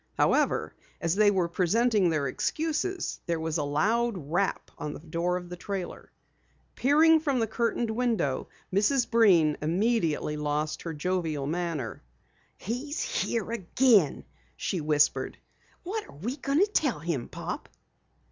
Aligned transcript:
However, 0.17 0.73
as 0.99 1.13
they 1.15 1.29
were 1.29 1.47
presenting 1.47 2.09
their 2.09 2.25
excuses, 2.25 3.19
there 3.27 3.39
was 3.39 3.59
a 3.59 3.63
loud 3.63 4.31
rap 4.31 4.71
on 4.79 4.93
the 4.93 4.99
door 4.99 5.37
of 5.37 5.47
the 5.47 5.55
trailer. 5.55 6.11
Peering 6.73 7.19
from 7.19 7.37
the 7.37 7.45
curtained 7.45 7.91
window, 7.91 8.47
Mrs. 8.73 9.07
Breen 9.11 9.57
immediately 9.61 10.37
lost 10.37 10.81
her 10.81 10.93
jovial 10.95 11.45
manner. 11.45 12.01
"He's 12.57 12.99
here 13.03 13.51
again," 13.51 14.25
she 14.57 14.81
whispered. 14.81 15.37
"What 15.83 16.07
are 16.09 16.15
we 16.15 16.35
going 16.35 16.61
to 16.61 16.65
tell 16.71 16.97
him, 16.97 17.27
Pop?" 17.29 17.69